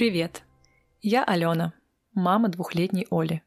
Привет! 0.00 0.44
Я 1.02 1.24
Алена, 1.24 1.74
мама 2.14 2.48
двухлетней 2.48 3.06
Оли. 3.10 3.42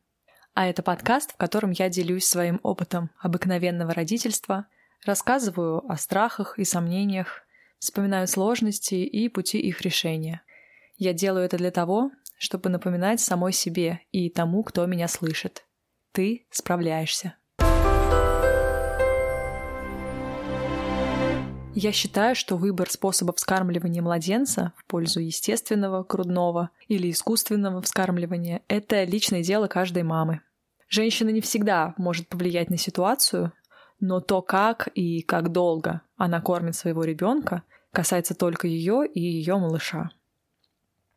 А 0.53 0.67
это 0.67 0.83
подкаст, 0.83 1.33
в 1.33 1.35
котором 1.35 1.71
я 1.71 1.89
делюсь 1.89 2.27
своим 2.27 2.59
опытом 2.61 3.09
обыкновенного 3.17 3.91
родительства, 3.91 4.67
рассказываю 5.03 5.83
о 5.91 5.97
страхах 5.97 6.59
и 6.59 6.63
сомнениях, 6.63 7.41
вспоминаю 7.79 8.27
сложности 8.27 8.93
и 8.93 9.29
пути 9.29 9.59
их 9.61 9.81
решения. 9.81 10.43
Я 10.95 11.13
делаю 11.13 11.43
это 11.43 11.57
для 11.57 11.71
того, 11.71 12.11
чтобы 12.37 12.69
напоминать 12.69 13.19
самой 13.19 13.51
себе 13.51 14.01
и 14.11 14.29
тому, 14.29 14.61
кто 14.61 14.85
меня 14.85 15.07
слышит. 15.07 15.65
Ты 16.11 16.45
справляешься. 16.51 17.35
Я 21.75 21.91
считаю, 21.91 22.35
что 22.35 22.55
выбор 22.55 22.89
способов 22.91 23.37
вскармливания 23.37 24.03
младенца 24.03 24.73
в 24.77 24.85
пользу 24.85 25.19
естественного, 25.19 26.03
грудного 26.03 26.69
или 26.87 27.09
искусственного 27.09 27.81
вскармливания– 27.81 28.61
это 28.67 29.03
личное 29.05 29.43
дело 29.43 29.67
каждой 29.67 30.03
мамы. 30.03 30.41
Женщина 30.87 31.29
не 31.29 31.41
всегда 31.41 31.95
может 31.97 32.27
повлиять 32.27 32.69
на 32.69 32.77
ситуацию, 32.77 33.53
но 33.99 34.19
то, 34.19 34.43
как 34.43 34.87
и 34.93 35.23
как 35.23 35.51
долго 35.51 36.01
она 36.15 36.41
кормит 36.41 36.75
своего 36.75 37.03
ребенка, 37.03 37.63
касается 37.91 38.35
только 38.35 38.67
ее 38.67 39.07
и 39.07 39.19
ее 39.19 39.57
малыша. 39.57 40.11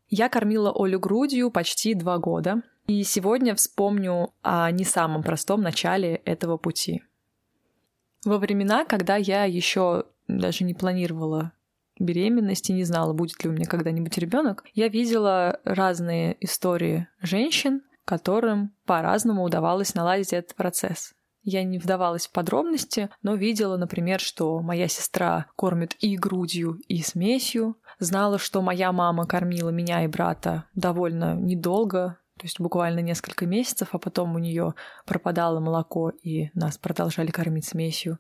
Я 0.08 0.30
кормила 0.30 0.72
Олю 0.74 0.98
грудью 0.98 1.50
почти 1.50 1.92
два 1.92 2.16
года, 2.16 2.62
и 2.86 3.02
сегодня 3.02 3.54
вспомню 3.54 4.32
о 4.40 4.70
не 4.70 4.84
самом 4.84 5.22
простом 5.22 5.60
начале 5.60 6.14
этого 6.24 6.56
пути. 6.56 7.02
Во 8.24 8.38
времена, 8.38 8.86
когда 8.86 9.16
я 9.16 9.44
еще 9.44 10.04
даже 10.28 10.64
не 10.64 10.74
планировала 10.74 11.52
беременности, 11.98 12.72
не 12.72 12.84
знала, 12.84 13.12
будет 13.12 13.42
ли 13.42 13.50
у 13.50 13.52
меня 13.52 13.66
когда-нибудь 13.66 14.18
ребенок, 14.18 14.64
я 14.74 14.88
видела 14.88 15.60
разные 15.64 16.36
истории 16.40 17.08
женщин, 17.20 17.82
которым 18.04 18.74
по-разному 18.84 19.42
удавалось 19.42 19.94
наладить 19.94 20.32
этот 20.32 20.54
процесс. 20.54 21.12
Я 21.42 21.62
не 21.62 21.78
вдавалась 21.78 22.26
в 22.26 22.32
подробности, 22.32 23.08
но 23.22 23.34
видела, 23.34 23.76
например, 23.76 24.18
что 24.20 24.60
моя 24.62 24.88
сестра 24.88 25.46
кормит 25.56 25.94
и 26.00 26.16
грудью, 26.16 26.80
и 26.88 27.02
смесью. 27.02 27.76
Знала, 28.00 28.38
что 28.38 28.62
моя 28.62 28.90
мама 28.90 29.26
кормила 29.26 29.70
меня 29.70 30.04
и 30.04 30.08
брата 30.08 30.64
довольно 30.74 31.34
недолго, 31.34 32.18
то 32.36 32.44
есть 32.44 32.60
буквально 32.60 32.98
несколько 32.98 33.46
месяцев, 33.46 33.90
а 33.92 33.98
потом 33.98 34.34
у 34.34 34.38
нее 34.38 34.74
пропадало 35.06 35.60
молоко, 35.60 36.10
и 36.10 36.50
нас 36.54 36.78
продолжали 36.78 37.30
кормить 37.30 37.66
смесью. 37.66 38.18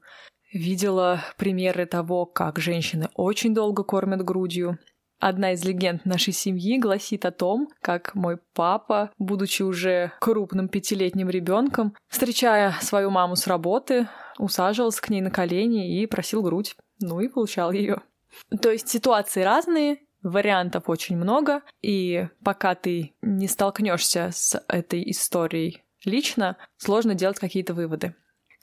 Видела 0.56 1.22
примеры 1.36 1.84
того, 1.84 2.24
как 2.24 2.58
женщины 2.58 3.10
очень 3.14 3.54
долго 3.54 3.84
кормят 3.84 4.24
грудью. 4.24 4.78
Одна 5.18 5.52
из 5.52 5.62
легенд 5.62 6.06
нашей 6.06 6.32
семьи 6.32 6.78
гласит 6.78 7.26
о 7.26 7.30
том, 7.30 7.68
как 7.82 8.14
мой 8.14 8.38
папа, 8.54 9.10
будучи 9.18 9.62
уже 9.62 10.12
крупным 10.18 10.68
пятилетним 10.68 11.28
ребенком, 11.28 11.94
встречая 12.08 12.74
свою 12.80 13.10
маму 13.10 13.36
с 13.36 13.46
работы, 13.46 14.08
усаживался 14.38 15.02
к 15.02 15.10
ней 15.10 15.20
на 15.20 15.30
колени 15.30 16.00
и 16.00 16.06
просил 16.06 16.40
грудь. 16.40 16.74
Ну 17.00 17.20
и 17.20 17.28
получал 17.28 17.70
ее. 17.70 18.00
То 18.62 18.70
есть 18.70 18.88
ситуации 18.88 19.42
разные, 19.42 19.98
вариантов 20.22 20.84
очень 20.86 21.18
много, 21.18 21.60
и 21.82 22.28
пока 22.42 22.74
ты 22.74 23.14
не 23.20 23.46
столкнешься 23.46 24.30
с 24.32 24.58
этой 24.68 25.10
историей 25.10 25.84
лично, 26.06 26.56
сложно 26.78 27.14
делать 27.14 27.38
какие-то 27.38 27.74
выводы. 27.74 28.14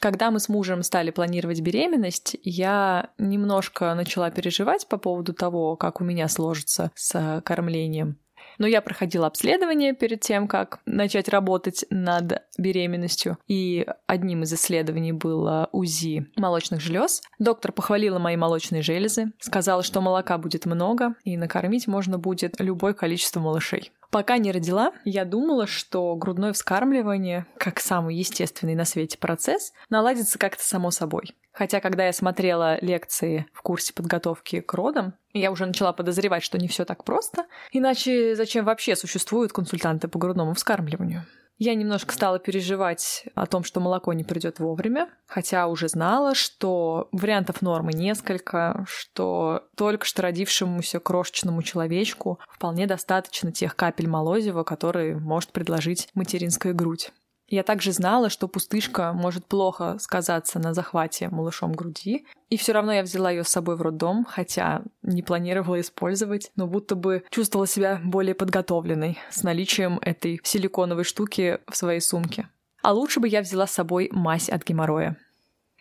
Когда 0.03 0.31
мы 0.31 0.41
с 0.41 0.49
мужем 0.49 0.83
стали 0.83 1.11
планировать 1.11 1.61
беременность, 1.61 2.35
я 2.43 3.11
немножко 3.17 3.95
начала 3.95 4.29
переживать 4.31 4.85
по 4.89 4.97
поводу 4.97 5.33
того, 5.33 5.77
как 5.77 6.01
у 6.01 6.03
меня 6.03 6.27
сложится 6.27 6.91
с 6.93 7.41
кормлением. 7.45 8.17
Но 8.57 8.67
я 8.67 8.81
проходила 8.81 9.27
обследование 9.27 9.93
перед 9.93 10.19
тем, 10.19 10.49
как 10.49 10.81
начать 10.85 11.29
работать 11.29 11.85
над 11.89 12.43
беременностью. 12.57 13.37
И 13.47 13.87
одним 14.05 14.43
из 14.43 14.51
исследований 14.51 15.13
было 15.13 15.69
УЗИ 15.71 16.27
молочных 16.35 16.81
желез. 16.81 17.21
Доктор 17.39 17.71
похвалила 17.71 18.19
мои 18.19 18.35
молочные 18.35 18.81
железы, 18.81 19.31
сказала, 19.39 19.83
что 19.83 20.01
молока 20.01 20.37
будет 20.37 20.65
много, 20.65 21.15
и 21.23 21.37
накормить 21.37 21.87
можно 21.87 22.19
будет 22.19 22.59
любое 22.59 22.93
количество 22.93 23.39
малышей. 23.39 23.93
Пока 24.13 24.37
не 24.37 24.51
родила, 24.51 24.91
я 25.05 25.25
думала, 25.25 25.65
что 25.65 26.15
грудное 26.15 26.53
вскармливание, 26.53 27.47
как 27.57 27.79
самый 27.79 28.15
естественный 28.15 28.75
на 28.75 28.85
свете 28.85 29.17
процесс, 29.17 29.73
наладится 29.89 30.37
как-то 30.37 30.63
само 30.63 30.91
собой. 30.91 31.35
Хотя, 31.51 31.79
когда 31.79 32.05
я 32.05 32.13
смотрела 32.13 32.77
лекции 32.79 33.47
в 33.53 33.63
курсе 33.63 33.91
подготовки 33.91 34.61
к 34.61 34.71
родам, 34.75 35.15
я 35.33 35.49
уже 35.49 35.65
начала 35.65 35.93
подозревать, 35.93 36.43
что 36.43 36.59
не 36.59 36.67
все 36.67 36.85
так 36.85 37.03
просто. 37.03 37.47
Иначе 37.71 38.35
зачем 38.35 38.65
вообще 38.65 38.95
существуют 38.95 39.51
консультанты 39.51 40.07
по 40.07 40.19
грудному 40.19 40.53
вскармливанию? 40.53 41.25
Я 41.57 41.75
немножко 41.75 42.13
стала 42.13 42.39
переживать 42.39 43.25
о 43.35 43.45
том, 43.45 43.63
что 43.63 43.79
молоко 43.79 44.13
не 44.13 44.23
придет 44.23 44.59
вовремя, 44.59 45.09
хотя 45.27 45.67
уже 45.67 45.87
знала, 45.87 46.35
что 46.35 47.07
вариантов 47.11 47.61
нормы 47.61 47.93
несколько, 47.93 48.85
что 48.87 49.63
только 49.75 50.05
что 50.05 50.23
родившемуся 50.23 50.99
крошечному 50.99 51.61
человечку 51.61 52.39
вполне 52.49 52.87
достаточно 52.87 53.51
тех 53.51 53.75
капель 53.75 54.07
молозива, 54.07 54.63
которые 54.63 55.15
может 55.15 55.51
предложить 55.51 56.09
материнская 56.13 56.73
грудь. 56.73 57.11
Я 57.53 57.61
также 57.61 57.91
знала, 57.91 58.31
что 58.31 58.47
пустышка 58.47 59.13
может 59.13 59.45
плохо 59.45 59.97
сказаться 59.99 60.57
на 60.57 60.73
захвате 60.73 61.29
малышом 61.29 61.73
груди, 61.73 62.25
и 62.49 62.57
все 62.57 62.71
равно 62.71 62.91
я 62.93 63.03
взяла 63.03 63.29
ее 63.29 63.43
с 63.43 63.49
собой 63.49 63.75
в 63.75 63.81
роддом, 63.83 64.25
хотя 64.27 64.81
не 65.03 65.21
планировала 65.21 65.79
использовать, 65.79 66.51
но 66.55 66.65
будто 66.65 66.95
бы 66.95 67.23
чувствовала 67.29 67.67
себя 67.67 68.01
более 68.03 68.33
подготовленной 68.33 69.19
с 69.29 69.43
наличием 69.43 69.99
этой 70.01 70.41
силиконовой 70.43 71.03
штуки 71.03 71.59
в 71.69 71.77
своей 71.77 72.01
сумке. 72.01 72.49
А 72.81 72.91
лучше 72.91 73.19
бы 73.19 73.27
я 73.27 73.41
взяла 73.41 73.67
с 73.67 73.71
собой 73.71 74.09
мазь 74.11 74.49
от 74.49 74.63
геморроя. 74.63 75.15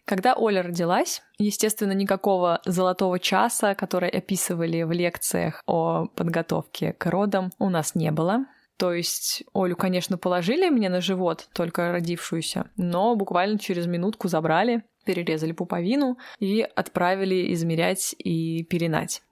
Когда 0.04 0.34
Оля 0.34 0.62
родилась, 0.62 1.22
естественно, 1.38 1.92
никакого 1.92 2.60
золотого 2.66 3.18
часа, 3.18 3.74
который 3.74 4.10
описывали 4.10 4.82
в 4.82 4.92
лекциях 4.92 5.62
о 5.64 6.04
подготовке 6.16 6.92
к 6.92 7.06
родам, 7.06 7.50
у 7.58 7.70
нас 7.70 7.94
не 7.94 8.10
было. 8.10 8.44
То 8.82 8.92
есть 8.92 9.44
Олю, 9.54 9.76
конечно, 9.76 10.18
положили 10.18 10.68
мне 10.68 10.88
на 10.88 11.00
живот, 11.00 11.46
только 11.54 11.92
родившуюся, 11.92 12.68
но 12.76 13.14
буквально 13.14 13.56
через 13.56 13.86
минутку 13.86 14.26
забрали, 14.26 14.82
перерезали 15.04 15.52
пуповину 15.52 16.18
и 16.40 16.62
отправили 16.62 17.54
измерять 17.54 18.12
и 18.18 18.64
перенать. 18.64 19.22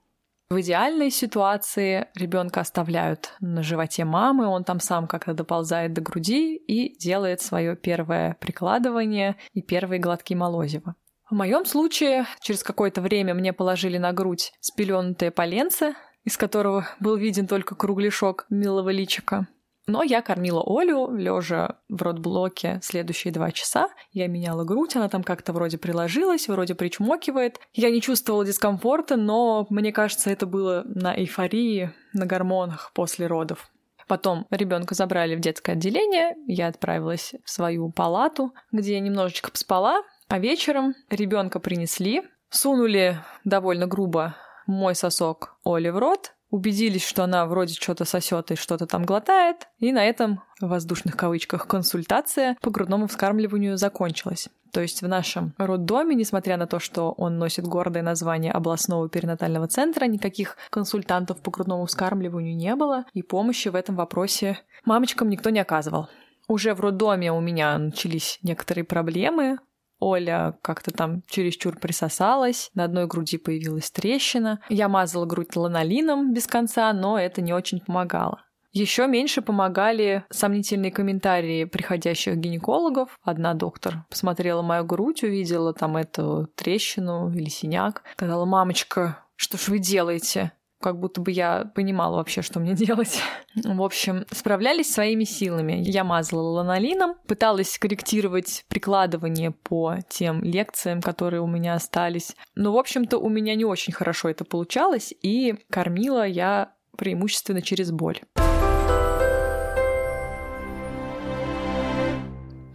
В 0.49 0.61
идеальной 0.61 1.11
ситуации 1.11 2.07
ребенка 2.15 2.61
оставляют 2.61 3.33
на 3.41 3.61
животе 3.61 4.05
мамы, 4.05 4.47
он 4.47 4.63
там 4.63 4.79
сам 4.79 5.05
как-то 5.05 5.33
доползает 5.33 5.91
до 5.91 5.99
груди 5.99 6.55
и 6.55 6.97
делает 6.97 7.41
свое 7.41 7.75
первое 7.75 8.37
прикладывание 8.39 9.35
и 9.53 9.61
первые 9.61 9.99
глотки 9.99 10.33
молозива. 10.33 10.95
В 11.29 11.33
моем 11.33 11.65
случае 11.65 12.25
через 12.39 12.63
какое-то 12.63 13.01
время 13.01 13.33
мне 13.33 13.51
положили 13.51 13.97
на 13.97 14.13
грудь 14.13 14.53
спеленутые 14.61 15.31
поленцы, 15.31 15.93
из 16.23 16.37
которого 16.37 16.87
был 16.99 17.15
виден 17.15 17.47
только 17.47 17.75
кругляшок 17.75 18.45
милого 18.49 18.89
личика. 18.89 19.47
Но 19.87 20.03
я 20.03 20.21
кормила 20.21 20.63
Олю, 20.65 21.13
лежа 21.15 21.79
в 21.89 22.01
родблоке 22.01 22.79
следующие 22.83 23.33
два 23.33 23.51
часа. 23.51 23.89
Я 24.11 24.27
меняла 24.27 24.63
грудь, 24.63 24.95
она 24.95 25.09
там 25.09 25.23
как-то 25.23 25.53
вроде 25.53 25.77
приложилась, 25.77 26.47
вроде 26.47 26.75
причмокивает. 26.75 27.59
Я 27.73 27.89
не 27.89 27.99
чувствовала 28.01 28.45
дискомфорта, 28.45 29.17
но 29.17 29.65
мне 29.69 29.91
кажется, 29.91 30.29
это 30.29 30.45
было 30.45 30.83
на 30.85 31.15
эйфории, 31.15 31.91
на 32.13 32.25
гормонах 32.25 32.91
после 32.93 33.27
родов. 33.27 33.71
Потом 34.07 34.45
ребенка 34.51 34.93
забрали 34.93 35.35
в 35.35 35.39
детское 35.39 35.71
отделение, 35.71 36.35
я 36.45 36.67
отправилась 36.67 37.33
в 37.45 37.49
свою 37.49 37.91
палату, 37.91 38.53
где 38.71 38.93
я 38.93 38.99
немножечко 38.99 39.51
поспала, 39.51 40.03
а 40.27 40.37
вечером 40.37 40.95
ребенка 41.09 41.59
принесли, 41.59 42.23
сунули 42.49 43.17
довольно 43.45 43.87
грубо 43.87 44.35
мой 44.71 44.95
сосок 44.95 45.57
Оле 45.63 45.91
в 45.91 45.97
рот, 45.97 46.33
убедились, 46.49 47.05
что 47.05 47.23
она 47.23 47.45
вроде 47.45 47.73
что-то 47.73 48.05
сосет 48.05 48.51
и 48.51 48.55
что-то 48.55 48.85
там 48.85 49.05
глотает, 49.05 49.67
и 49.79 49.91
на 49.91 50.05
этом, 50.05 50.43
в 50.59 50.67
воздушных 50.67 51.15
кавычках, 51.15 51.67
консультация 51.67 52.57
по 52.61 52.69
грудному 52.69 53.07
вскармливанию 53.07 53.77
закончилась. 53.77 54.49
То 54.71 54.81
есть 54.81 55.01
в 55.01 55.07
нашем 55.07 55.53
роддоме, 55.57 56.15
несмотря 56.15 56.55
на 56.57 56.65
то, 56.65 56.79
что 56.79 57.11
он 57.11 57.37
носит 57.37 57.65
гордое 57.65 58.03
название 58.03 58.53
областного 58.53 59.09
перинатального 59.09 59.67
центра, 59.67 60.05
никаких 60.05 60.57
консультантов 60.69 61.41
по 61.41 61.51
грудному 61.51 61.85
вскармливанию 61.85 62.55
не 62.55 62.75
было, 62.75 63.05
и 63.13 63.21
помощи 63.21 63.67
в 63.67 63.75
этом 63.75 63.95
вопросе 63.95 64.59
мамочкам 64.85 65.29
никто 65.29 65.49
не 65.49 65.59
оказывал. 65.59 66.07
Уже 66.47 66.73
в 66.73 66.81
роддоме 66.81 67.31
у 67.31 67.39
меня 67.39 67.77
начались 67.77 68.39
некоторые 68.43 68.83
проблемы, 68.83 69.57
Оля 70.01 70.57
как-то 70.61 70.91
там 70.91 71.21
чересчур 71.27 71.77
присосалась, 71.79 72.71
на 72.73 72.83
одной 72.83 73.07
груди 73.07 73.37
появилась 73.37 73.91
трещина. 73.91 74.59
Я 74.67 74.89
мазала 74.89 75.25
грудь 75.25 75.55
ланолином 75.55 76.33
без 76.33 76.47
конца, 76.47 76.91
но 76.91 77.17
это 77.17 77.41
не 77.41 77.53
очень 77.53 77.79
помогало. 77.79 78.43
Еще 78.73 79.05
меньше 79.05 79.41
помогали 79.41 80.23
сомнительные 80.29 80.91
комментарии 80.91 81.65
приходящих 81.65 82.37
гинекологов. 82.37 83.17
Одна 83.21 83.53
доктор 83.53 84.05
посмотрела 84.09 84.61
мою 84.61 84.85
грудь, 84.85 85.23
увидела 85.23 85.73
там 85.73 85.97
эту 85.97 86.47
трещину 86.55 87.31
или 87.33 87.49
синяк. 87.49 88.03
Сказала, 88.13 88.45
мамочка, 88.45 89.25
что 89.35 89.57
ж 89.57 89.67
вы 89.67 89.79
делаете? 89.79 90.53
Как 90.81 90.99
будто 90.99 91.21
бы 91.21 91.31
я 91.31 91.71
понимала 91.75 92.17
вообще, 92.17 92.41
что 92.41 92.59
мне 92.59 92.73
делать. 92.75 93.21
В 93.55 93.81
общем, 93.81 94.25
справлялись 94.31 94.91
своими 94.91 95.23
силами. 95.23 95.81
Я 95.85 96.03
мазала 96.03 96.41
ланолином, 96.41 97.15
пыталась 97.27 97.77
корректировать 97.77 98.65
прикладывание 98.67 99.51
по 99.51 99.97
тем 100.09 100.43
лекциям, 100.43 101.01
которые 101.01 101.41
у 101.41 101.47
меня 101.47 101.75
остались. 101.75 102.35
Но, 102.55 102.73
в 102.73 102.77
общем-то, 102.77 103.17
у 103.17 103.29
меня 103.29 103.55
не 103.55 103.65
очень 103.65 103.93
хорошо 103.93 104.29
это 104.29 104.43
получалось, 104.43 105.13
и 105.21 105.55
кормила 105.69 106.27
я 106.27 106.73
преимущественно 106.97 107.61
через 107.61 107.91
боль. 107.91 108.19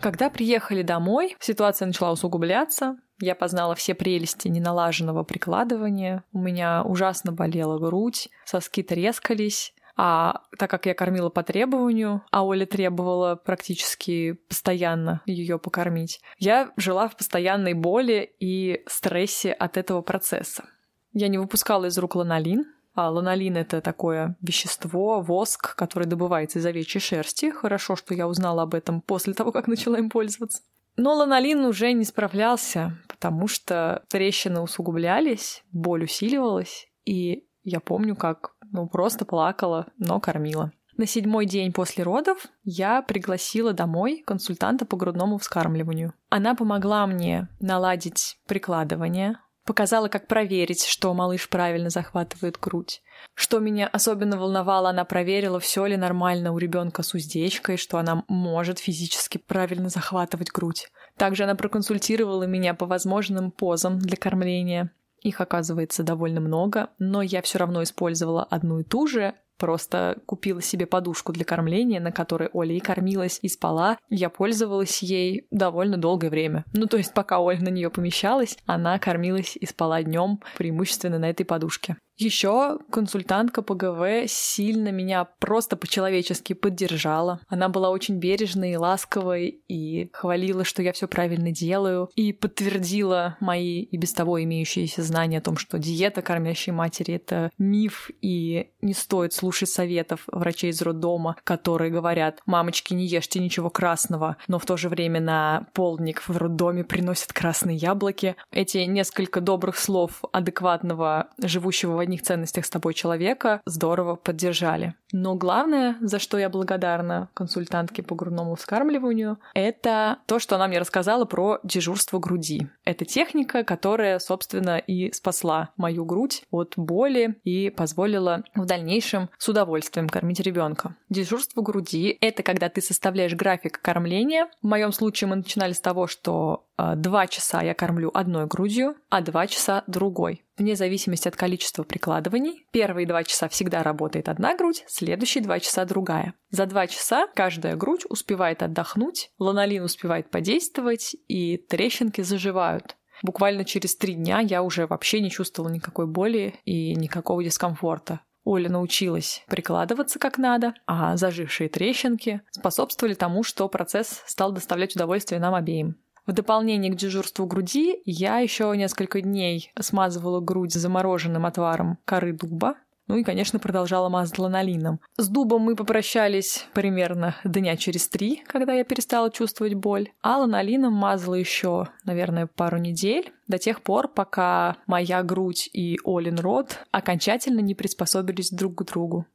Когда 0.00 0.30
приехали 0.30 0.82
домой, 0.82 1.36
ситуация 1.40 1.86
начала 1.86 2.12
усугубляться. 2.12 2.96
Я 3.20 3.34
познала 3.34 3.74
все 3.74 3.94
прелести 3.94 4.48
неналаженного 4.48 5.24
прикладывания. 5.24 6.22
У 6.32 6.38
меня 6.38 6.82
ужасно 6.82 7.32
болела 7.32 7.78
грудь, 7.78 8.28
соски 8.44 8.82
трескались. 8.82 9.74
А 9.98 10.42
так 10.58 10.70
как 10.70 10.84
я 10.84 10.94
кормила 10.94 11.30
по 11.30 11.42
требованию, 11.42 12.22
а 12.30 12.44
Оля 12.44 12.66
требовала 12.66 13.34
практически 13.34 14.32
постоянно 14.32 15.22
ее 15.24 15.58
покормить, 15.58 16.20
я 16.38 16.70
жила 16.76 17.08
в 17.08 17.16
постоянной 17.16 17.72
боли 17.72 18.34
и 18.38 18.82
стрессе 18.86 19.52
от 19.52 19.78
этого 19.78 20.02
процесса. 20.02 20.66
Я 21.14 21.28
не 21.28 21.38
выпускала 21.38 21.86
из 21.86 21.96
рук 21.96 22.14
ланолин, 22.14 22.66
а 22.94 23.10
ланолин— 23.10 23.56
это 23.58 23.80
такое 23.80 24.36
вещество, 24.42 25.22
воск, 25.22 25.74
который 25.76 26.06
добывается 26.06 26.58
из 26.58 26.66
овечьей 26.66 27.00
шерсти. 27.00 27.50
Хорошо, 27.50 27.96
что 27.96 28.12
я 28.12 28.28
узнала 28.28 28.62
об 28.62 28.74
этом 28.74 29.00
после 29.00 29.32
того, 29.32 29.50
как 29.50 29.66
начала 29.66 29.96
им 29.96 30.10
пользоваться. 30.10 30.60
Но 30.96 31.14
ланолин 31.14 31.64
уже 31.64 31.92
не 31.92 32.04
справлялся, 32.04 32.98
потому 33.16 33.48
что 33.48 34.04
трещины 34.08 34.60
усугублялись, 34.60 35.64
боль 35.72 36.04
усиливалась, 36.04 36.88
и 37.04 37.46
я 37.64 37.80
помню, 37.80 38.14
как 38.14 38.52
ну, 38.70 38.88
просто 38.88 39.24
плакала, 39.24 39.86
но 39.98 40.20
кормила. 40.20 40.70
На 40.96 41.06
седьмой 41.06 41.44
день 41.44 41.72
после 41.72 42.04
родов 42.04 42.46
я 42.64 43.02
пригласила 43.02 43.72
домой 43.72 44.22
консультанта 44.26 44.86
по 44.86 44.96
грудному 44.96 45.36
вскармливанию. 45.36 46.14
Она 46.30 46.54
помогла 46.54 47.06
мне 47.06 47.48
наладить 47.60 48.38
прикладывание, 48.46 49.38
Показала, 49.66 50.06
как 50.06 50.28
проверить, 50.28 50.86
что 50.86 51.12
малыш 51.12 51.48
правильно 51.48 51.90
захватывает 51.90 52.56
грудь. 52.56 53.02
Что 53.34 53.58
меня 53.58 53.88
особенно 53.88 54.38
волновало, 54.38 54.90
она 54.90 55.04
проверила, 55.04 55.58
все 55.58 55.86
ли 55.86 55.96
нормально 55.96 56.52
у 56.52 56.58
ребенка 56.58 57.02
с 57.02 57.14
уздечкой, 57.14 57.76
что 57.76 57.98
она 57.98 58.22
может 58.28 58.78
физически 58.78 59.38
правильно 59.38 59.88
захватывать 59.88 60.52
грудь. 60.52 60.88
Также 61.16 61.44
она 61.44 61.56
проконсультировала 61.56 62.44
меня 62.44 62.74
по 62.74 62.86
возможным 62.86 63.50
позам 63.50 63.98
для 63.98 64.16
кормления. 64.16 64.92
Их 65.22 65.40
оказывается 65.40 66.04
довольно 66.04 66.40
много, 66.40 66.90
но 67.00 67.20
я 67.20 67.42
все 67.42 67.58
равно 67.58 67.82
использовала 67.82 68.44
одну 68.44 68.78
и 68.78 68.84
ту 68.84 69.08
же, 69.08 69.34
Просто 69.58 70.18
купила 70.26 70.60
себе 70.60 70.86
подушку 70.86 71.32
для 71.32 71.44
кормления, 71.44 72.00
на 72.00 72.12
которой 72.12 72.50
Оля 72.52 72.74
и 72.74 72.80
кормилась, 72.80 73.38
и 73.42 73.48
спала. 73.48 73.98
Я 74.10 74.28
пользовалась 74.28 75.02
ей 75.02 75.46
довольно 75.50 75.96
долгое 75.96 76.30
время. 76.30 76.64
Ну, 76.72 76.86
то 76.86 76.96
есть, 76.96 77.14
пока 77.14 77.38
Оля 77.38 77.60
на 77.60 77.68
нее 77.68 77.90
помещалась, 77.90 78.58
она 78.66 78.98
кормилась 78.98 79.56
и 79.56 79.66
спала 79.66 80.02
днем 80.02 80.40
преимущественно 80.56 81.18
на 81.18 81.30
этой 81.30 81.44
подушке. 81.44 81.96
Еще 82.16 82.78
консультантка 82.90 83.60
по 83.60 83.74
ГВ 83.74 84.28
сильно 84.28 84.90
меня 84.90 85.24
просто 85.24 85.76
по-человечески 85.76 86.54
поддержала. 86.54 87.40
Она 87.48 87.68
была 87.68 87.90
очень 87.90 88.18
бережной 88.18 88.72
и 88.72 88.76
ласковой 88.76 89.60
и 89.68 90.10
хвалила, 90.12 90.64
что 90.64 90.82
я 90.82 90.92
все 90.92 91.08
правильно 91.08 91.50
делаю, 91.50 92.08
и 92.14 92.32
подтвердила 92.32 93.36
мои 93.40 93.82
и 93.82 93.96
без 93.98 94.14
того 94.14 94.42
имеющиеся 94.42 95.02
знания 95.02 95.38
о 95.38 95.42
том, 95.42 95.58
что 95.58 95.78
диета 95.78 96.22
кормящей 96.22 96.72
матери— 96.72 97.14
это 97.16 97.50
миф, 97.58 98.10
и 98.22 98.70
не 98.80 98.94
стоит 98.94 99.34
слушать 99.34 99.68
советов 99.68 100.22
врачей 100.26 100.70
из 100.70 100.80
роддома, 100.80 101.36
которые 101.44 101.90
говорят, 101.90 102.40
мамочки, 102.46 102.94
не 102.94 103.06
ешьте 103.06 103.40
ничего 103.40 103.68
красного, 103.68 104.38
но 104.48 104.58
в 104.58 104.64
то 104.64 104.78
же 104.78 104.88
время 104.88 105.20
на 105.20 105.66
полдник 105.74 106.22
в 106.26 106.36
роддоме 106.36 106.82
приносят 106.82 107.32
красные 107.34 107.76
яблоки. 107.76 108.36
Эти 108.50 108.78
несколько 108.78 109.42
добрых 109.42 109.76
слов 109.76 110.22
адекватного 110.32 111.28
живущего 111.38 112.05
одних 112.06 112.22
ценностях 112.22 112.64
с 112.64 112.70
тобой 112.70 112.94
человека 112.94 113.60
здорово 113.66 114.16
поддержали. 114.16 114.94
Но 115.12 115.34
главное, 115.34 115.96
за 116.00 116.18
что 116.18 116.38
я 116.38 116.48
благодарна 116.48 117.28
консультантке 117.34 118.02
по 118.02 118.14
грудному 118.14 118.54
вскармливанию, 118.54 119.38
это 119.54 120.18
то, 120.26 120.38
что 120.38 120.56
она 120.56 120.68
мне 120.68 120.78
рассказала 120.78 121.24
про 121.24 121.58
дежурство 121.62 122.18
груди. 122.18 122.68
Это 122.84 123.04
техника, 123.04 123.64
которая, 123.64 124.18
собственно, 124.18 124.78
и 124.78 125.12
спасла 125.12 125.70
мою 125.76 126.04
грудь 126.04 126.44
от 126.50 126.74
боли 126.76 127.38
и 127.44 127.70
позволила 127.70 128.42
в 128.54 128.64
дальнейшем 128.64 129.30
с 129.38 129.48
удовольствием 129.48 130.08
кормить 130.08 130.40
ребенка. 130.40 130.96
Дежурство 131.08 131.62
груди— 131.62 132.16
это 132.20 132.42
когда 132.42 132.68
ты 132.68 132.80
составляешь 132.80 133.34
график 133.34 133.80
кормления. 133.80 134.48
В 134.62 134.66
моем 134.66 134.92
случае 134.92 135.28
мы 135.28 135.36
начинали 135.36 135.72
с 135.72 135.80
того, 135.80 136.06
что 136.06 136.64
два 136.78 137.26
часа 137.26 137.62
я 137.62 137.74
кормлю 137.74 138.10
одной 138.12 138.46
грудью, 138.46 138.96
а 139.08 139.20
два 139.20 139.46
часа 139.46 139.84
другой. 139.86 140.44
Вне 140.56 140.76
зависимости 140.76 141.28
от 141.28 141.36
количества 141.36 141.82
прикладываний, 141.82 142.66
первые 142.70 143.06
два 143.06 143.24
часа 143.24 143.48
всегда 143.48 143.82
работает 143.82 144.28
одна 144.28 144.56
грудь, 144.56 144.84
следующие 144.88 145.44
два 145.44 145.60
часа 145.60 145.84
другая. 145.84 146.34
За 146.50 146.66
два 146.66 146.86
часа 146.86 147.26
каждая 147.34 147.76
грудь 147.76 148.04
успевает 148.08 148.62
отдохнуть, 148.62 149.30
ланолин 149.38 149.82
успевает 149.82 150.30
подействовать, 150.30 151.14
и 151.28 151.56
трещинки 151.56 152.22
заживают. 152.22 152.96
Буквально 153.22 153.64
через 153.64 153.96
три 153.96 154.14
дня 154.14 154.40
я 154.40 154.62
уже 154.62 154.86
вообще 154.86 155.20
не 155.20 155.30
чувствовала 155.30 155.72
никакой 155.72 156.06
боли 156.06 156.54
и 156.64 156.94
никакого 156.94 157.42
дискомфорта. 157.42 158.20
Оля 158.44 158.70
научилась 158.70 159.42
прикладываться 159.48 160.20
как 160.20 160.38
надо, 160.38 160.74
а 160.86 161.16
зажившие 161.16 161.68
трещинки 161.68 162.42
способствовали 162.52 163.14
тому, 163.14 163.42
что 163.42 163.68
процесс 163.68 164.22
стал 164.26 164.52
доставлять 164.52 164.94
удовольствие 164.94 165.40
нам 165.40 165.54
обеим. 165.54 165.96
В 166.26 166.32
дополнение 166.32 166.92
к 166.92 166.96
дежурству 166.96 167.46
груди 167.46 168.02
я 168.04 168.38
еще 168.38 168.72
несколько 168.76 169.20
дней 169.20 169.70
смазывала 169.78 170.40
грудь 170.40 170.72
замороженным 170.72 171.46
отваром 171.46 171.98
коры 172.04 172.32
дуба, 172.32 172.74
ну 173.06 173.16
и, 173.16 173.22
конечно, 173.22 173.60
продолжала 173.60 174.08
мазать 174.08 174.36
ланолином. 174.40 174.98
С 175.16 175.28
дубом 175.28 175.62
мы 175.62 175.76
попрощались 175.76 176.66
примерно 176.74 177.36
дня 177.44 177.76
через 177.76 178.08
три, 178.08 178.42
когда 178.48 178.72
я 178.72 178.82
перестала 178.82 179.30
чувствовать 179.30 179.74
боль. 179.74 180.10
А 180.20 180.38
ланолином 180.38 180.92
мазала 180.92 181.34
еще, 181.34 181.86
наверное, 182.02 182.48
пару 182.48 182.78
недель, 182.78 183.32
до 183.46 183.58
тех 183.58 183.80
пор, 183.82 184.08
пока 184.08 184.78
моя 184.88 185.22
грудь 185.22 185.70
и 185.72 185.96
Олин 186.04 186.40
рот 186.40 186.80
окончательно 186.90 187.60
не 187.60 187.76
приспособились 187.76 188.50
друг 188.50 188.74
к 188.74 188.84
другу. 188.84 189.26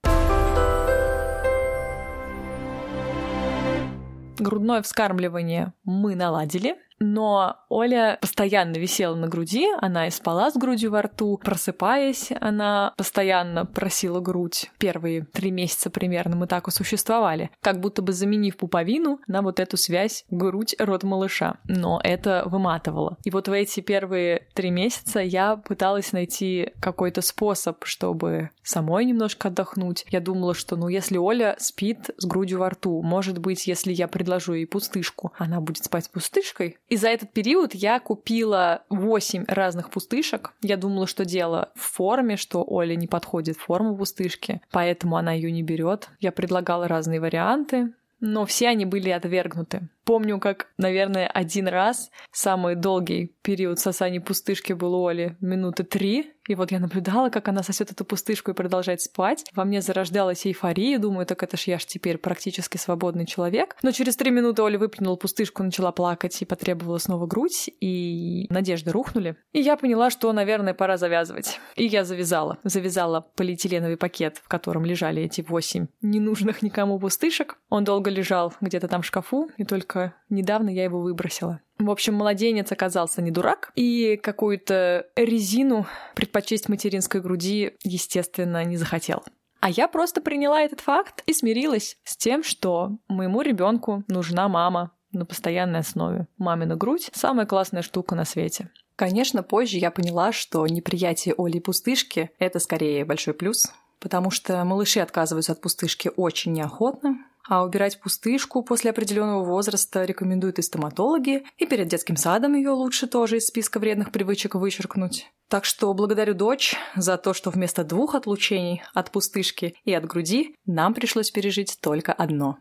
грудное 4.42 4.82
вскармливание 4.82 5.74
мы 5.84 6.16
наладили, 6.16 6.76
но 7.02 7.58
Оля 7.68 8.20
постоянно 8.22 8.78
висела 8.78 9.16
на 9.16 9.28
груди, 9.28 9.68
она 9.82 10.08
и 10.08 10.12
спала 10.12 10.52
с 10.52 10.56
грудью 10.56 10.92
во 10.92 11.02
рту, 11.02 11.40
просыпаясь, 11.44 12.30
она 12.40 12.94
постоянно 12.96 13.66
просила 13.66 14.20
грудь. 14.20 14.70
Первые 14.78 15.26
три 15.26 15.50
месяца 15.50 15.90
примерно 15.90 16.36
мы 16.36 16.46
так 16.46 16.68
и 16.68 16.72
существовали, 16.72 17.50
как 17.62 17.80
будто 17.80 18.04
бы 18.04 18.14
заменив 18.14 18.56
пуповину 18.56 19.20
на 19.28 19.42
вот 19.42 19.60
эту 19.60 19.78
связь 19.78 20.26
грудь-рот 20.30 21.04
малыша. 21.04 21.56
Но 21.68 22.00
это 22.04 22.44
выматывало. 22.46 23.18
И 23.24 23.32
вот 23.32 23.48
в 23.48 23.52
эти 23.52 23.80
первые 23.80 24.48
три 24.54 24.70
месяца 24.70 25.22
я 25.22 25.56
пыталась 25.56 26.12
найти 26.12 26.72
какой-то 26.80 27.22
способ, 27.22 27.84
чтобы 27.84 28.52
самой 28.62 29.06
немножко 29.06 29.48
отдохнуть. 29.48 30.06
Я 30.10 30.20
думала, 30.20 30.54
что 30.54 30.76
ну 30.76 30.88
если 30.88 31.18
Оля 31.18 31.56
спит 31.58 32.12
с 32.18 32.26
грудью 32.26 32.60
во 32.60 32.70
рту, 32.70 33.02
может 33.02 33.40
быть, 33.40 33.66
если 33.66 33.92
я 33.92 34.08
предложу 34.08 34.54
ей 34.54 34.68
пустышку, 34.68 35.34
она 35.38 35.62
будет 35.62 35.86
спать 35.86 36.06
с 36.06 36.10
пустышкой, 36.10 36.78
и 36.92 36.98
за 36.98 37.08
этот 37.08 37.32
период 37.32 37.74
я 37.74 38.02
купила 38.02 38.84
8 38.90 39.46
разных 39.48 39.92
пустышек. 39.92 40.52
Я 40.62 40.76
думала, 40.76 41.08
что 41.08 41.24
дело 41.24 41.72
в 41.74 41.84
форме, 41.84 42.36
что 42.36 42.66
Оля 42.68 42.96
не 42.98 43.08
подходит 43.08 43.56
в 43.56 43.62
форму 43.62 43.96
пустышки, 43.96 44.62
поэтому 44.72 45.16
она 45.16 45.32
ее 45.32 45.54
не 45.54 45.64
берет. 45.64 46.10
Я 46.20 46.34
предлагала 46.34 46.90
разные 46.90 47.22
варианты, 47.22 47.94
но 48.20 48.46
все 48.46 48.68
они 48.68 48.84
были 48.84 49.10
отвергнуты. 49.10 49.88
Помню, 50.04 50.40
как, 50.40 50.68
наверное, 50.78 51.28
один 51.28 51.68
раз 51.68 52.10
самый 52.32 52.76
долгий 52.76 53.36
период 53.42 53.80
сосания 53.80 54.22
пустышки 54.22 54.74
был 54.74 54.96
у 54.96 55.08
Оли 55.08 55.38
минуты 55.42 55.84
три, 55.84 56.34
и 56.48 56.56
вот 56.56 56.72
я 56.72 56.80
наблюдала, 56.80 57.30
как 57.30 57.48
она 57.48 57.62
сосет 57.62 57.92
эту 57.92 58.04
пустышку 58.04 58.52
и 58.52 58.54
продолжает 58.54 59.02
спать. 59.02 59.46
Во 59.54 59.64
мне 59.64 59.82
зарождалась 59.82 60.46
эйфория. 60.46 60.98
Думаю, 60.98 61.26
так 61.26 61.44
это 61.44 61.56
ж 61.56 61.62
я 61.62 61.78
ж 61.80 61.86
теперь 61.86 62.18
практически 62.18 62.78
свободный 62.78 63.26
человек. 63.26 63.76
Но 63.84 63.92
через 63.92 64.16
три 64.16 64.32
минуты 64.32 64.64
Оля 64.64 64.80
выплюнула 64.80 65.16
пустышку, 65.18 65.62
начала 65.64 65.92
плакать 65.92 66.42
и 66.42 66.46
потребовала 66.46 66.98
снова 66.98 67.28
грудь. 67.28 67.70
И 67.80 68.48
надежды 68.50 68.92
рухнули. 68.92 69.36
И 69.54 69.62
я 69.62 69.78
поняла, 69.78 70.10
что, 70.10 70.34
наверное, 70.34 70.74
пора 70.74 70.98
завязывать. 70.98 71.60
И 71.76 71.86
я 71.86 72.04
завязала. 72.04 72.58
Завязала 72.64 73.22
полиэтиленовый 73.36 73.98
пакет, 73.98 74.42
в 74.44 74.48
котором 74.48 74.84
лежали 74.84 75.22
эти 75.22 75.42
восемь 75.42 75.88
ненужных 76.02 76.64
никому 76.64 77.00
пустышек. 77.00 77.58
Он 77.70 77.84
долго 77.84 78.10
лежал 78.10 78.54
где-то 78.62 78.88
там 78.88 79.04
в 79.04 79.06
шкафу, 79.06 79.52
и 79.58 79.64
только 79.64 79.91
только 79.92 80.14
недавно 80.30 80.70
я 80.70 80.84
его 80.84 81.02
выбросила. 81.02 81.60
В 81.80 81.90
общем, 81.90 82.14
младенец 82.14 82.72
оказался 82.72 83.22
не 83.22 83.32
дурак, 83.32 83.72
и 83.76 84.18
какую-то 84.22 85.08
резину 85.16 85.86
предпочесть 86.16 86.70
материнской 86.70 87.22
груди, 87.22 87.74
естественно, 87.84 88.64
не 88.64 88.78
захотел. 88.78 89.24
А 89.60 89.70
я 89.70 89.88
просто 89.88 90.22
приняла 90.22 90.62
этот 90.62 90.80
факт 90.80 91.24
и 91.26 91.34
смирилась 91.34 91.98
с 92.04 92.18
тем, 92.18 92.44
что 92.44 92.98
моему 93.08 93.42
ребенку 93.42 94.04
нужна 94.08 94.48
мама 94.48 94.92
на 95.12 95.26
постоянной 95.26 95.80
основе. 95.80 96.28
Мамина 96.38 96.76
грудь— 96.76 97.10
самая 97.14 97.46
классная 97.46 97.82
штука 97.82 98.16
на 98.16 98.26
свете. 98.26 98.70
Конечно, 98.96 99.44
позже 99.44 99.78
я 99.78 99.92
поняла, 99.92 100.32
что 100.32 100.66
неприятие 100.68 101.36
Оли 101.38 101.60
пустышки— 101.60 102.32
это 102.40 102.60
скорее 102.60 103.04
большой 103.06 103.34
плюс, 103.34 103.72
потому 104.00 104.32
что 104.32 104.64
малыши 104.64 105.00
отказываются 105.00 105.52
от 105.52 105.62
пустышки 105.62 106.12
очень 106.16 106.54
неохотно, 106.54 107.18
а 107.52 107.66
убирать 107.66 108.00
пустышку 108.00 108.64
после 108.64 108.92
определенного 108.92 109.44
возраста 109.44 110.06
рекомендуют 110.06 110.58
и 110.58 110.62
стоматологи, 110.62 111.44
и 111.58 111.66
перед 111.66 111.90
детским 111.90 112.16
садом 112.16 112.54
ее 112.54 112.70
лучше 112.70 113.08
тоже 113.08 113.38
из 113.38 113.48
списка 113.48 113.78
вредных 113.78 114.14
привычек 114.14 114.56
вычеркнуть. 114.56 115.30
Так 115.50 115.66
что 115.66 115.94
благодарю 115.94 116.34
дочь 116.34 116.78
за 116.96 117.18
то, 117.18 117.34
что 117.34 117.50
вместо 117.50 117.84
двух 117.84 118.16
отлучений 118.16 118.82
от 118.94 119.12
пустышки 119.12 119.76
и 119.84 119.94
от 119.94 120.06
груди 120.06 120.56
нам 120.66 120.94
пришлось 120.94 121.30
пережить 121.30 121.78
только 121.82 122.14
одно. 122.14 122.58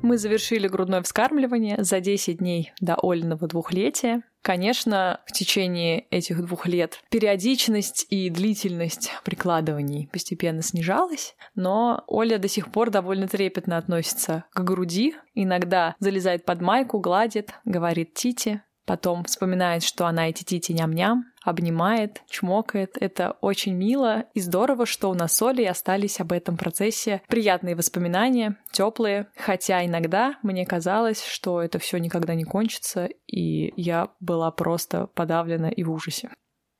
Мы 0.00 0.16
завершили 0.16 0.68
грудное 0.68 1.02
вскармливание 1.02 1.84
за 1.84 2.00
10 2.00 2.38
дней 2.38 2.72
до 2.80 2.96
Олиного 3.02 3.46
двухлетия. 3.46 4.22
Конечно, 4.46 5.22
в 5.26 5.32
течение 5.32 6.02
этих 6.12 6.40
двух 6.40 6.68
лет 6.68 7.00
периодичность 7.10 8.06
и 8.10 8.30
длительность 8.30 9.10
прикладываний 9.24 10.08
постепенно 10.12 10.62
снижалась, 10.62 11.34
но 11.56 12.04
Оля 12.06 12.38
до 12.38 12.46
сих 12.46 12.70
пор 12.70 12.90
довольно 12.90 13.26
трепетно 13.26 13.76
относится 13.76 14.44
к 14.54 14.60
груди, 14.62 15.16
иногда 15.34 15.96
залезает 15.98 16.44
под 16.44 16.60
майку, 16.60 17.00
гладит, 17.00 17.54
говорит 17.64 18.14
«Тити», 18.14 18.62
Потом 18.86 19.24
вспоминает, 19.24 19.82
что 19.82 20.06
она 20.06 20.28
эти 20.28 20.44
тити 20.44 20.70
ням-ням, 20.70 21.24
обнимает, 21.46 22.22
чмокает. 22.28 22.96
Это 23.00 23.36
очень 23.40 23.74
мило 23.74 24.24
и 24.34 24.40
здорово, 24.40 24.86
что 24.86 25.10
у 25.10 25.14
нас 25.14 25.34
с 25.36 25.42
Олей 25.42 25.68
остались 25.68 26.20
об 26.20 26.32
этом 26.32 26.56
процессе 26.56 27.22
приятные 27.28 27.76
воспоминания, 27.76 28.56
теплые. 28.72 29.28
Хотя 29.36 29.84
иногда 29.84 30.38
мне 30.42 30.66
казалось, 30.66 31.24
что 31.24 31.62
это 31.62 31.78
все 31.78 31.98
никогда 31.98 32.34
не 32.34 32.44
кончится, 32.44 33.08
и 33.26 33.72
я 33.80 34.08
была 34.20 34.50
просто 34.50 35.06
подавлена 35.14 35.68
и 35.68 35.82
в 35.82 35.92
ужасе. 35.92 36.30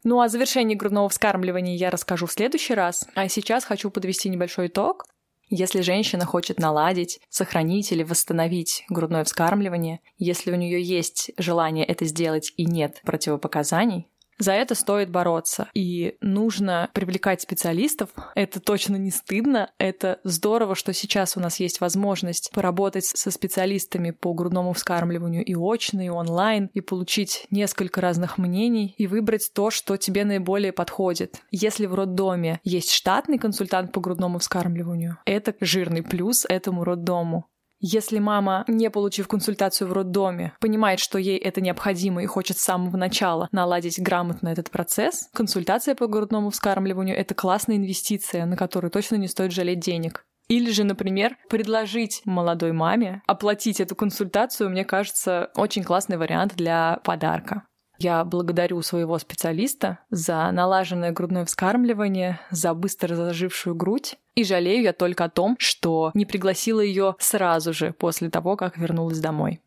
Ну, 0.04 0.20
о 0.20 0.28
завершении 0.28 0.74
грудного 0.74 1.08
вскармливания 1.08 1.76
я 1.76 1.90
расскажу 1.90 2.26
в 2.26 2.32
следующий 2.32 2.74
раз, 2.74 3.08
а 3.14 3.28
сейчас 3.28 3.64
хочу 3.64 3.90
подвести 3.90 4.28
небольшой 4.28 4.68
итог. 4.68 5.04
Если 5.48 5.80
женщина 5.80 6.24
хочет 6.24 6.58
наладить, 6.58 7.20
сохранить 7.28 7.92
или 7.92 8.02
восстановить 8.02 8.84
грудное 8.88 9.22
вскармливание, 9.22 10.00
если 10.18 10.50
у 10.50 10.56
нее 10.56 10.82
есть 10.82 11.30
желание 11.38 11.84
это 11.84 12.04
сделать 12.04 12.52
и 12.56 12.64
нет 12.64 13.00
противопоказаний, 13.04 14.08
за 14.38 14.52
это 14.52 14.74
стоит 14.74 15.10
бороться. 15.10 15.68
И 15.74 16.16
нужно 16.20 16.90
привлекать 16.92 17.42
специалистов. 17.42 18.10
Это 18.34 18.60
точно 18.60 18.96
не 18.96 19.10
стыдно. 19.10 19.70
Это 19.78 20.20
здорово, 20.24 20.74
что 20.74 20.92
сейчас 20.92 21.36
у 21.36 21.40
нас 21.40 21.60
есть 21.60 21.80
возможность 21.80 22.50
поработать 22.52 23.04
со 23.04 23.30
специалистами 23.30 24.10
по 24.10 24.34
грудному 24.34 24.72
вскармливанию 24.72 25.44
и 25.44 25.54
очно, 25.54 26.04
и 26.04 26.08
онлайн, 26.08 26.70
и 26.74 26.80
получить 26.80 27.46
несколько 27.50 28.00
разных 28.00 28.38
мнений, 28.38 28.94
и 28.98 29.06
выбрать 29.06 29.50
то, 29.54 29.70
что 29.70 29.96
тебе 29.96 30.24
наиболее 30.24 30.72
подходит. 30.72 31.42
Если 31.50 31.86
в 31.86 31.94
роддоме 31.94 32.60
есть 32.64 32.90
штатный 32.92 33.38
консультант 33.38 33.92
по 33.92 34.00
грудному 34.00 34.38
вскармливанию, 34.38 35.18
это 35.24 35.54
жирный 35.60 36.02
плюс 36.02 36.44
этому 36.48 36.84
роддому. 36.84 37.46
Если 37.78 38.18
мама, 38.18 38.64
не 38.68 38.90
получив 38.90 39.28
консультацию 39.28 39.88
в 39.88 39.92
роддоме, 39.92 40.54
понимает, 40.60 40.98
что 40.98 41.18
ей 41.18 41.36
это 41.36 41.60
необходимо 41.60 42.22
и 42.22 42.26
хочет 42.26 42.58
с 42.58 42.62
самого 42.62 42.96
начала 42.96 43.48
наладить 43.52 44.00
грамотно 44.00 44.48
этот 44.48 44.70
процесс, 44.70 45.28
консультация 45.34 45.94
по 45.94 46.06
грудному 46.06 46.50
вскармливанию— 46.50 47.16
это 47.18 47.34
классная 47.34 47.76
инвестиция, 47.76 48.46
на 48.46 48.56
которую 48.56 48.90
точно 48.90 49.16
не 49.16 49.28
стоит 49.28 49.52
жалеть 49.52 49.80
денег. 49.80 50.24
Или 50.48 50.70
же, 50.70 50.84
например, 50.84 51.36
предложить 51.48 52.22
молодой 52.24 52.72
маме 52.72 53.22
оплатить 53.26 53.80
эту 53.80 53.96
консультацию, 53.96 54.70
мне 54.70 54.84
кажется, 54.84 55.50
очень 55.56 55.82
классный 55.82 56.16
вариант 56.16 56.54
для 56.54 57.00
подарка. 57.04 57.64
Я 57.98 58.24
благодарю 58.24 58.80
своего 58.82 59.18
специалиста 59.18 60.00
за 60.10 60.50
налаженное 60.52 61.12
грудное 61.12 61.44
вскармливание, 61.44 62.40
за 62.50 62.74
быстро 62.74 63.14
зажившую 63.14 63.74
грудь. 63.74 64.18
И 64.36 64.44
жалею 64.44 64.82
я 64.82 64.92
только 64.92 65.24
о 65.24 65.30
том, 65.30 65.56
что 65.58 66.10
не 66.12 66.26
пригласила 66.26 66.80
ее 66.80 67.16
сразу 67.18 67.72
же 67.72 67.94
после 67.94 68.28
того, 68.28 68.56
как 68.56 68.76
вернулась 68.76 69.18
домой. 69.18 69.60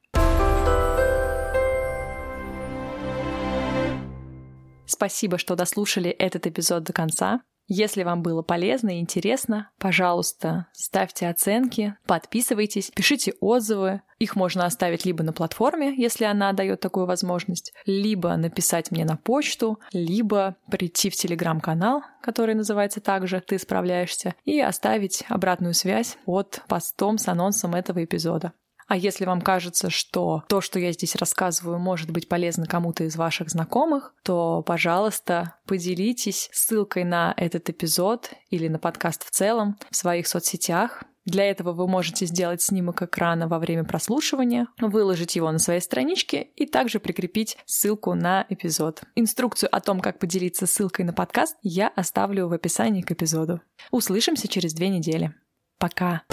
Спасибо, 4.86 5.40
что 5.40 5.56
дослушали 5.56 6.12
этот 6.12 6.46
эпизод 6.46 6.84
до 6.84 6.94
конца. 6.94 7.42
Если 7.72 8.02
вам 8.02 8.24
было 8.24 8.42
полезно 8.42 8.98
и 8.98 9.00
интересно, 9.00 9.70
пожалуйста, 9.78 10.66
ставьте 10.74 11.28
оценки, 11.28 11.96
подписывайтесь, 12.08 12.90
пишите 12.90 13.36
отзывы. 13.40 14.02
Их 14.18 14.36
можно 14.36 14.66
оставить 14.66 15.06
либо 15.06 15.24
на 15.24 15.34
платформе, 15.34 15.94
если 15.96 16.26
она 16.26 16.52
дает 16.52 16.80
такую 16.80 17.06
возможность, 17.06 17.72
либо 17.86 18.36
написать 18.38 18.90
мне 18.90 19.06
на 19.06 19.18
почту, 19.18 19.80
либо 19.94 20.56
прийти 20.70 21.12
в 21.12 21.16
телеграм-канал, 21.16 22.02
который 22.22 22.56
называется 22.56 23.02
также 23.02 23.40
«Ты 23.40 23.60
справляешься», 23.60 24.34
и 24.46 24.60
оставить 24.60 25.24
обратную 25.30 25.76
связь 25.76 26.18
под 26.26 26.64
постом 26.68 27.20
с 27.20 27.28
анонсом 27.28 27.76
этого 27.76 28.04
эпизода. 28.04 28.52
А 28.90 28.98
если 28.98 29.26
вам 29.26 29.42
кажется, 29.42 29.92
что 29.92 30.44
то, 30.50 30.62
что 30.62 30.80
я 30.80 30.92
здесь 30.92 31.16
рассказываю, 31.16 31.78
может 31.78 32.10
быть 32.10 32.28
полезно 32.28 32.66
кому-то 32.66 33.04
из 33.04 33.16
ваших 33.16 33.50
знакомых, 33.50 34.16
то, 34.24 34.64
пожалуйста, 34.64 35.56
поделитесь 35.68 36.50
ссылкой 36.52 37.04
на 37.04 37.36
этот 37.38 37.70
эпизод 37.70 38.32
или 38.50 38.68
на 38.68 38.80
подкаст 38.80 39.24
в 39.24 39.30
целом 39.30 39.78
в 39.92 39.96
своих 39.96 40.28
соцсетях. 40.28 41.04
Для 41.24 41.46
этого 41.46 41.72
вы 41.74 41.88
можете 41.88 42.26
сделать 42.26 42.64
снимок 42.64 43.04
экрана 43.04 43.48
во 43.48 43.60
время 43.60 43.84
прослушивания, 43.84 44.66
выложить 44.80 45.36
его 45.36 45.52
на 45.52 45.60
своей 45.60 45.82
страничке 45.82 46.42
и 46.56 46.66
также 46.66 47.00
прикрепить 47.00 47.60
ссылку 47.68 48.16
на 48.16 48.48
эпизод. 48.50 49.04
Инструкцию 49.14 49.70
о 49.72 49.82
том, 49.82 50.00
как 50.00 50.18
поделиться 50.18 50.66
ссылкой 50.66 51.06
на 51.06 51.14
подкаст, 51.14 51.58
я 51.62 51.90
оставлю 51.90 52.48
в 52.48 52.54
описании 52.54 53.04
к 53.04 53.12
эпизоду. 53.12 53.62
Услышимся 53.92 54.48
через 54.48 54.74
две 54.74 54.90
недели. 54.90 55.36
Пока! 55.78 56.24